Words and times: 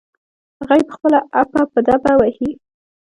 هغه 0.59 0.75
يې 0.77 0.83
په 0.89 0.93
خپله 0.97 1.19
ابه 1.41 1.61
په 1.73 1.79
دبه 1.87 2.11
وهي. 2.19 2.49